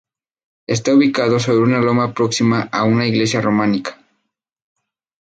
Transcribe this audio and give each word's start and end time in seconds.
Está 0.65 0.95
ubicado 0.95 1.37
sobre 1.39 1.59
una 1.59 1.77
loma 1.79 2.11
próxima 2.15 2.63
a 2.71 2.85
una 2.85 3.05
iglesia 3.05 3.39
románica. 3.39 3.99